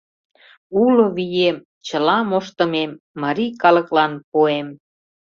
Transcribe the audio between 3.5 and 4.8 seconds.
калыклан пуэм.